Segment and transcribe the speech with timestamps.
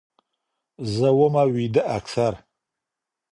[0.95, 2.33] زه ومه ويده اكثر